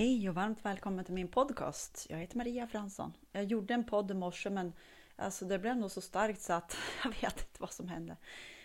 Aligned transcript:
Hej 0.00 0.28
och 0.28 0.34
varmt 0.34 0.64
välkommen 0.64 1.04
till 1.04 1.14
min 1.14 1.28
podcast. 1.28 2.06
Jag 2.10 2.18
heter 2.18 2.36
Maria 2.36 2.66
Fransson. 2.66 3.12
Jag 3.32 3.44
gjorde 3.44 3.74
en 3.74 3.84
podd 3.84 4.10
i 4.10 4.14
morse 4.14 4.50
men 4.50 4.72
alltså 5.16 5.44
det 5.44 5.58
blev 5.58 5.76
nog 5.76 5.90
så 5.90 6.00
starkt 6.00 6.40
så 6.40 6.52
att 6.52 6.76
jag 7.04 7.10
vet 7.10 7.22
inte 7.22 7.58
vad 7.58 7.72
som 7.72 7.88
hände. 7.88 8.16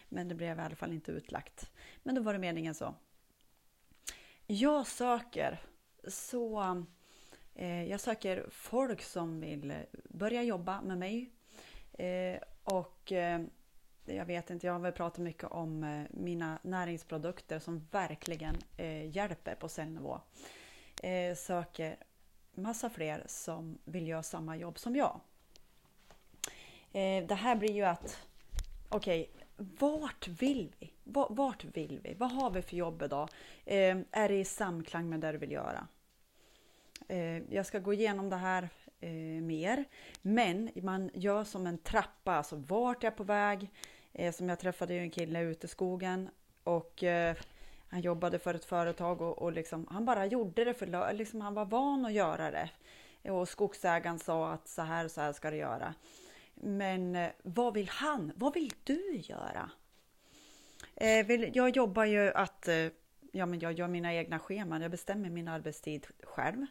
Men 0.10 0.28
det 0.28 0.36
blev 0.36 0.58
i 0.58 0.62
alla 0.62 0.76
fall 0.76 0.94
inte 0.94 1.12
utlagt. 1.12 1.71
Men 2.04 2.16
då 2.16 2.21
var 2.21 2.34
det 2.34 2.40
meningen 2.40 2.76
så. 2.76 2.96
Jag 4.48 4.88
söker 4.88 5.62
så 6.08 6.84
eh, 7.56 7.83
jag 7.83 7.99
söker 7.99 8.46
folk 8.52 9.02
som 9.02 9.40
vill 9.40 9.74
börja 10.10 10.44
jobba 10.44 10.81
med 10.81 10.97
mig. 10.97 11.31
Eh, 11.94 12.40
och 12.63 13.12
eh, 13.12 13.42
jag 14.06 14.26
vet 14.26 14.49
inte, 14.49 14.67
jag 14.67 14.74
har 14.74 14.79
väl 14.79 14.92
pratat 14.92 15.20
mycket 15.20 15.52
om 15.52 15.83
eh, 15.83 16.04
mina 16.09 16.59
näringsprodukter 16.63 17.59
som 17.59 17.88
verkligen 17.91 18.55
eh, 18.77 19.16
hjälper 19.16 19.55
på 19.55 19.70
cellnivå 19.70 20.22
eh, 21.05 21.35
söker 21.35 21.98
massa 22.53 22.89
fler 22.89 23.23
som 23.27 23.77
vill 23.84 24.07
göra 24.07 24.23
samma 24.23 24.57
jobb 24.57 24.80
som 24.80 24.95
jag. 24.95 25.20
Eh, 26.91 27.27
det 27.27 27.35
här 27.35 27.55
blir 27.55 27.71
ju 27.71 27.84
att, 27.84 28.27
okej, 28.89 29.30
okay, 29.33 29.66
vart 29.80 30.27
vill 30.27 30.75
vi? 30.80 30.94
Vart 31.30 31.63
vill 31.63 31.99
vi? 32.03 32.13
Vad 32.13 32.31
har 32.31 32.49
vi 32.49 32.61
för 32.61 32.77
jobb 32.77 33.02
idag? 33.02 33.30
Eh, 33.66 33.97
är 34.11 34.30
det 34.30 34.39
i 34.39 34.45
samklang 34.45 35.09
med 35.09 35.20
det 35.20 35.31
du 35.31 35.38
vill 35.38 35.52
göra? 35.52 35.88
Eh, 37.08 37.53
jag 37.53 37.66
ska 37.66 37.80
gå 37.80 37.94
igenom 37.94 38.30
det 38.30 38.35
här 38.35 38.69
eh, 38.99 39.09
mer, 39.41 39.85
men 40.22 40.72
man 40.75 41.11
gör 41.13 41.44
som 41.44 41.67
en 41.67 41.77
trappa, 41.77 42.35
alltså 42.35 42.55
vart 42.55 43.03
är 43.03 43.08
jag 43.08 43.16
på 43.16 43.23
väg? 43.23 43.72
Eh, 44.13 44.33
som 44.33 44.49
jag 44.49 44.59
träffade 44.59 44.94
ju 44.94 44.99
en 44.99 45.11
kille 45.11 45.41
ute 45.41 45.66
i 45.66 45.69
skogen 45.69 46.30
och 46.63 47.03
eh, 47.03 47.35
han 47.95 48.02
jobbade 48.02 48.40
för 48.40 48.54
ett 48.54 48.66
företag 48.66 49.22
och, 49.22 49.41
och 49.41 49.52
liksom, 49.52 49.88
han 49.90 50.05
bara 50.05 50.26
gjorde 50.26 50.63
det 50.63 50.73
för 50.73 51.13
liksom, 51.13 51.41
han 51.41 51.53
var 51.53 51.66
van 51.66 52.05
att 52.05 52.13
göra 52.13 52.52
det. 52.52 52.70
Och 53.31 53.49
skogsägaren 53.49 54.20
sa 54.20 54.52
att 54.52 54.67
så 54.67 54.81
här 54.81 55.06
och 55.06 55.11
så 55.11 55.22
här 55.22 55.33
ska 55.33 55.52
du 55.52 55.58
göra. 55.58 55.94
Men 56.53 57.16
eh, 57.16 57.30
vad 57.44 57.73
vill 57.73 57.89
han? 57.89 58.31
Vad 58.36 58.53
vill 58.53 58.73
du 58.84 59.16
göra? 59.17 59.69
Eh, 60.95 61.31
jag 61.31 61.75
jobbar 61.75 62.06
ju 62.06 62.31
att 62.34 62.67
eh, 62.67 62.88
ja, 63.31 63.45
men 63.45 63.59
jag 63.59 63.73
gör 63.73 63.88
mina 63.88 64.14
egna 64.14 64.39
scheman. 64.39 64.81
Jag 64.81 64.91
bestämmer 64.91 65.30
min 65.30 65.47
arbetstid 65.47 66.08
själv. 66.23 66.66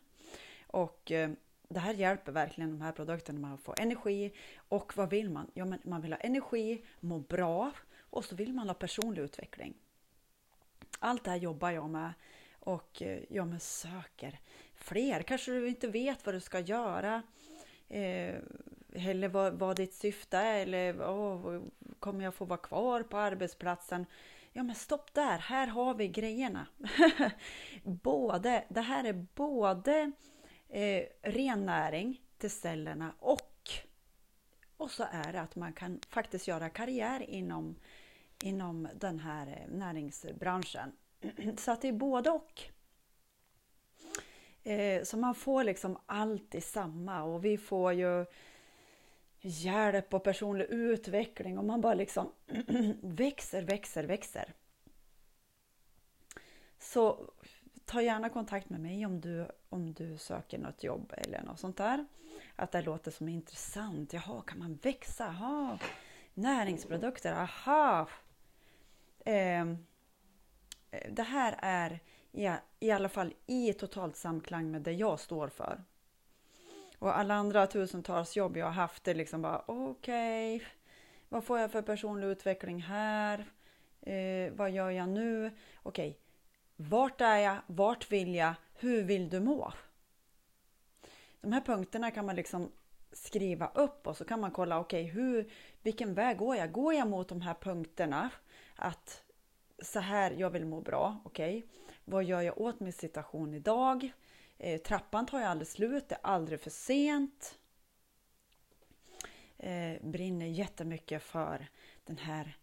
Och 0.67 1.13
eh, 1.13 1.31
det 1.69 1.81
här 1.81 1.95
hjälper 1.95 2.33
verkligen 2.33 2.71
de 2.71 2.81
här 2.81 2.93
produkterna 2.93 3.39
med 3.39 3.55
att 3.55 3.61
få 3.61 3.75
energi. 3.79 4.33
Och 4.57 4.97
vad 4.97 5.11
vill 5.11 5.31
man? 5.31 5.51
Ja, 5.55 5.65
men 5.65 5.79
man 5.85 6.03
vill 6.03 6.13
ha 6.13 6.21
energi, 6.21 6.85
må 7.01 7.19
bra 7.19 7.73
och 7.99 8.25
så 8.25 8.37
vill 8.37 8.53
man 8.53 8.69
ha 8.69 8.75
personlig 8.75 9.23
utveckling. 9.23 9.75
Allt 11.05 11.25
det 11.25 11.31
här 11.31 11.39
jobbar 11.39 11.71
jag 11.71 11.91
med 11.91 12.13
och 12.61 13.03
eh, 13.03 13.23
jag 13.29 13.63
söker 13.63 14.39
fler. 14.75 15.23
Kanske 15.23 15.53
du 15.53 15.69
inte 15.69 15.89
vet 15.89 16.27
vad 16.27 16.35
du 16.35 16.41
ska 16.41 16.61
göra 16.61 17.23
eh, 17.89 18.35
eller 18.93 19.29
vad, 19.29 19.59
vad 19.59 19.77
ditt 19.77 19.95
syfte 19.95 20.39
är 20.39 20.63
eller 20.63 20.95
oh, 20.95 21.63
kommer 21.99 22.25
jag 22.25 22.35
få 22.35 22.45
vara 22.45 22.61
kvar 22.61 23.03
på 23.03 23.17
arbetsplatsen? 23.17 24.07
Ja 24.53 24.63
men 24.63 24.75
stopp 24.75 25.15
där, 25.15 25.39
här 25.39 25.67
har 25.67 25.95
vi 25.95 26.09
grejerna. 26.09 26.67
både, 27.83 28.65
det 28.69 28.81
här 28.81 29.05
är 29.05 29.27
både 29.35 30.13
eh, 30.69 31.03
rennäring 31.23 32.21
till 32.39 32.51
cellerna 32.51 33.15
och, 33.19 33.71
och 34.77 34.91
så 34.91 35.05
är 35.13 35.33
det 35.33 35.41
att 35.41 35.57
man 35.57 35.73
kan 35.73 36.01
faktiskt 36.09 36.49
göra 36.49 36.69
karriär 36.69 37.21
inom 37.21 37.77
inom 38.45 38.89
den 38.95 39.19
här 39.19 39.47
eh, 39.47 39.75
näringsbranschen. 39.75 40.93
Så 41.59 41.73
att 41.73 41.81
det 41.81 41.89
är 41.89 41.93
både 41.93 42.31
och. 42.31 42.63
Eh, 44.63 45.03
så 45.03 45.17
man 45.17 45.35
får 45.35 45.65
liksom 45.65 45.99
allt 46.07 46.55
i 46.55 46.61
samma 46.61 47.23
och 47.23 47.45
vi 47.45 47.59
får 47.59 47.93
ju 47.93 48.27
hjälp 49.41 50.15
och 50.15 50.25
personlig 50.25 50.65
utveckling 50.65 51.59
och 51.59 51.65
man 51.65 51.81
bara 51.81 51.95
liksom 51.95 52.33
växer, 53.03 53.63
växer, 53.63 54.05
växer. 54.05 54.53
Så 56.79 57.31
ta 57.85 58.03
gärna 58.03 58.29
kontakt 58.29 58.71
med 58.71 58.81
mig 58.81 59.07
om 59.07 59.21
du, 59.21 59.47
om 59.69 59.93
du 59.93 60.19
söker 60.19 60.59
något 60.59 60.85
jobb 60.85 61.13
eller 61.17 61.43
något 61.43 61.61
sånt 61.61 61.77
där. 61.77 62.07
Att 62.57 62.73
det 62.73 62.83
låter 62.83 63.11
som 63.11 63.29
intressant. 63.29 64.13
Jaha, 64.13 64.43
kan 64.43 64.59
man 64.59 64.75
växa? 64.83 65.25
Jaha, 65.25 65.79
näringsprodukter? 66.35 67.33
Aha, 67.33 68.09
Ehm, 69.25 69.87
eh, 70.91 71.13
det 71.13 71.23
här 71.23 71.59
är 71.63 72.01
ja, 72.33 72.57
i 72.81 72.91
alla 72.91 73.09
fall 73.09 73.35
i 73.47 73.73
totalt 73.73 74.17
samklang 74.17 74.71
med 74.71 74.83
det 74.83 74.93
jag 74.93 75.21
står 75.21 75.49
för. 75.49 75.85
Och 76.99 77.19
alla 77.19 77.35
andra 77.35 77.67
tusentals 77.67 78.37
jobb 78.37 78.57
jag 78.57 78.67
har 78.67 78.73
haft 78.73 79.09
är 79.09 79.15
liksom 79.15 79.43
bara 79.43 79.63
okej, 79.67 80.57
okay, 80.57 80.69
vad 81.29 81.45
får 81.45 81.59
jag 81.59 81.73
för 81.73 81.83
personlig 81.83 82.27
utveckling 82.27 82.83
här? 82.83 83.45
Eh, 84.01 84.53
vad 84.53 84.71
gör 84.71 84.91
jag 84.91 85.09
nu? 85.09 85.51
Okej, 85.83 86.09
okay, 86.09 86.15
vart 86.77 87.21
är 87.21 87.37
jag? 87.37 87.57
Vart 87.67 88.13
vill 88.13 88.35
jag? 88.35 88.55
Hur 88.75 89.03
vill 89.03 89.29
du 89.29 89.41
må? 89.41 89.73
De 91.41 91.53
här 91.53 91.61
punkterna 91.61 92.11
kan 92.11 92.27
man 92.27 92.37
liksom 92.37 92.71
skriva 93.15 93.71
upp 93.75 94.07
och 94.07 94.17
så 94.17 94.25
kan 94.25 94.41
man 94.41 94.51
kolla, 94.51 94.81
okej, 94.81 95.11
okay, 95.11 95.45
vilken 95.83 96.15
väg 96.15 96.39
går 96.39 96.57
jag? 96.57 96.73
Går 96.73 96.95
jag 96.95 97.09
mot 97.09 97.29
de 97.29 97.41
här 97.41 97.55
punkterna? 97.55 98.31
att 98.77 99.23
så 99.83 100.01
här, 100.01 100.31
jag 100.31 100.51
vill 100.51 100.67
må 100.67 100.81
bra, 100.81 101.21
okej. 101.25 101.59
Okay. 101.59 101.69
Vad 102.05 102.25
gör 102.25 102.41
jag 102.41 102.61
åt 102.61 102.81
min 102.81 102.93
situation 102.93 103.55
idag? 103.55 104.13
Eh, 104.59 104.81
trappan 104.81 105.27
tar 105.27 105.41
jag 105.41 105.51
aldrig 105.51 105.69
slut, 105.69 106.09
det 106.09 106.15
är 106.15 106.21
aldrig 106.23 106.61
för 106.61 106.71
sent. 106.71 107.59
Eh, 109.59 110.03
brinner 110.03 110.47
jättemycket 110.47 111.23
för 111.23 111.67
den 112.05 112.19
här... 112.19 112.57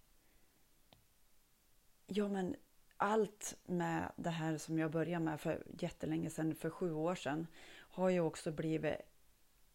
Ja, 2.08 2.28
men 2.28 2.56
allt 2.98 3.58
med 3.66 4.12
det 4.16 4.30
här 4.30 4.58
som 4.58 4.80
jag 4.80 4.92
började 4.92 5.26
med 5.26 5.42
för 5.42 5.64
jättelänge 5.80 6.30
sedan, 6.30 6.56
för 6.56 6.70
sju 6.70 6.94
år 6.94 7.16
sedan, 7.16 7.48
har 7.74 8.10
ju 8.10 8.20
också 8.20 8.52
blivit 8.52 8.96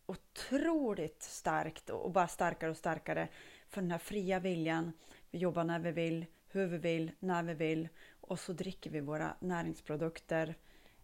otroligt 0.07 1.23
starkt 1.23 1.91
och 1.91 2.11
bara 2.11 2.29
starkare 2.29 2.71
och 2.71 2.77
starkare 2.77 3.29
för 3.69 3.81
den 3.81 3.91
här 3.91 3.99
fria 3.99 4.41
viljan 4.41 4.93
vi 5.31 5.39
jobbar 5.39 5.65
när 5.65 5.79
vi 5.79 5.93
vill, 5.93 6.27
hur 6.49 6.67
vi 6.67 6.79
vill, 6.79 7.13
när 7.19 7.43
vi 7.43 7.55
vill 7.55 7.89
och 8.21 8.39
så 8.39 8.53
dricker 8.53 8.91
vi 8.91 9.01
våra 9.01 9.37
näringsprodukter 9.41 10.55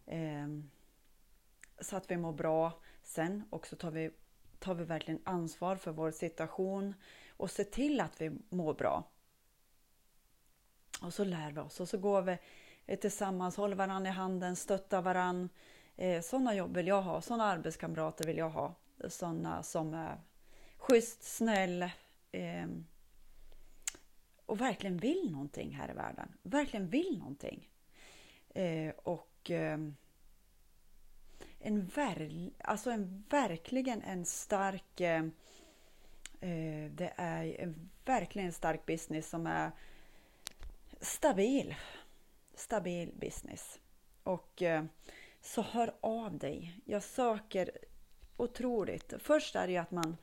eh, 0.07 0.49
så 1.81 1.97
att 1.97 2.11
vi 2.11 2.17
mår 2.17 2.33
bra. 2.33 2.73
Sen 3.03 3.45
också 3.51 3.77
tar 3.77 3.91
vi, 3.91 4.11
tar 4.59 4.75
vi 4.75 4.85
verkligen 4.85 5.21
ansvar 5.25 5.77
för 5.77 5.93
vår 5.93 6.11
situation 6.11 6.95
och 7.37 7.51
ser 7.51 7.65
till 7.65 8.01
att 8.01 8.21
vi 8.21 8.31
mår 8.49 8.75
bra. 8.75 9.05
Och 11.03 11.15
så 11.15 11.25
lär 11.25 11.53
vi 11.53 11.61
oss 11.61 11.81
och 11.81 11.89
så 11.89 11.99
går 11.99 12.23
vi 12.23 12.39
eh, 12.87 12.99
tillsammans, 12.99 13.57
håller 13.57 13.77
varandra 13.77 14.11
i 14.11 14.13
handen, 14.13 14.57
stöttar 14.57 15.03
varandra. 15.03 15.49
Eh, 15.97 16.23
sådana 16.23 16.55
jobb 16.55 16.77
vill 16.77 16.87
jag 16.87 17.03
ha, 17.03 17.21
sådana 17.21 17.45
arbetskamrater 17.45 18.27
vill 18.27 18.39
jag 18.39 18.51
ha. 18.51 18.75
Sådana 19.09 19.63
som 19.63 19.95
är 19.95 20.21
schysst, 20.77 21.23
snäll, 21.23 21.83
eh, 22.33 22.67
och 24.47 24.61
verkligen 24.61 24.97
vill 24.97 25.31
någonting 25.33 25.71
här 25.75 25.91
i 25.91 25.95
världen. 25.95 26.33
Verkligen 26.43 26.89
vill 26.89 27.19
någonting. 27.19 27.69
Eh, 28.55 28.95
och 29.03 29.51
eh, 29.51 29.79
en, 31.59 31.87
ver 31.87 32.51
alltså 32.59 32.91
en 32.91 33.25
verkligen 33.31 34.03
en 34.03 34.25
stark... 34.25 35.01
Ehm, 35.01 35.33
eh, 36.41 36.91
det 36.91 37.13
är 37.17 37.61
en, 37.61 37.91
verkligen 38.05 38.47
en 38.47 38.53
stark 38.53 38.87
business 38.87 39.29
som 39.29 39.47
är 39.47 39.71
stabil. 41.01 41.75
Stabil 42.55 43.13
business. 43.15 43.81
Och 44.23 44.63
eh, 44.63 44.85
så 45.41 45.63
hör 45.63 45.95
av 46.01 46.39
dig. 46.39 46.81
Jag 46.85 47.03
söker 47.03 47.71
otroligt. 48.37 49.15
Först 49.19 49.57
är 49.57 49.67
det 49.67 49.73
ju 49.73 49.79
att 49.79 49.91
man 49.91 50.17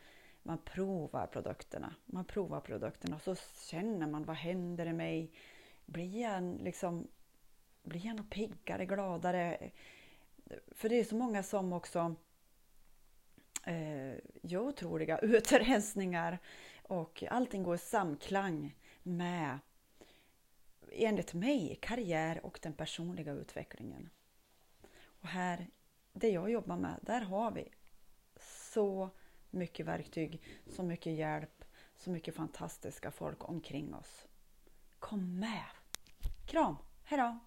man 0.43 0.57
provar 0.57 1.27
produkterna. 1.27 1.95
Man 2.05 2.25
provar 2.25 2.59
produkterna 2.59 3.15
och 3.15 3.21
så 3.21 3.35
känner 3.69 4.07
man 4.07 4.23
vad 4.23 4.35
händer 4.35 4.85
i 4.85 4.93
mig? 4.93 5.31
Blir 5.85 6.21
jag 6.21 6.61
liksom 6.61 7.07
blir 7.83 8.05
jag 8.05 8.15
något 8.15 8.29
piggare, 8.29 8.85
gladare? 8.85 9.71
För 10.71 10.89
det 10.89 10.99
är 10.99 11.03
så 11.03 11.15
många 11.15 11.43
som 11.43 11.73
också 11.73 12.15
eh, 13.63 14.13
gör 14.41 14.59
otroliga 14.59 15.17
utrensningar 15.21 16.39
och 16.83 17.23
allting 17.29 17.63
går 17.63 17.75
i 17.75 17.77
samklang 17.77 18.75
med 19.03 19.59
enligt 20.91 21.33
mig 21.33 21.77
karriär 21.81 22.45
och 22.45 22.59
den 22.61 22.73
personliga 22.73 23.31
utvecklingen. 23.31 24.09
Och 25.03 25.27
här, 25.27 25.67
det 26.13 26.29
jag 26.29 26.51
jobbar 26.51 26.77
med, 26.77 26.99
där 27.01 27.21
har 27.21 27.51
vi 27.51 27.67
så 28.73 29.09
mycket 29.49 29.85
verktyg, 29.85 30.43
så 30.67 30.83
mycket 30.83 31.13
hjälp, 31.13 31.65
så 31.95 32.09
mycket 32.09 32.35
fantastiska 32.35 33.11
folk 33.11 33.49
omkring 33.49 33.95
oss. 33.95 34.27
Kom 34.99 35.39
med! 35.39 35.65
Kram! 36.45 36.75
Hejdå! 37.03 37.39